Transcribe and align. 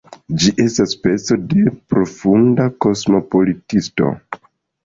Ĝi 0.43 0.53
estas 0.63 0.93
speco 0.95 1.37
de 1.51 1.73
profunda 1.93 2.67
kosmopolitismo. 2.87 4.11